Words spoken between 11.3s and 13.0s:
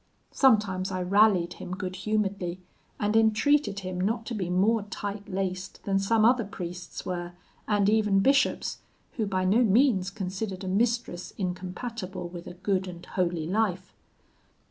incompatible with a good